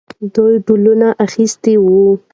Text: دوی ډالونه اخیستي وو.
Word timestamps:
دوی 0.33 0.53
ډالونه 0.65 1.07
اخیستي 1.25 1.75
وو. 1.83 2.03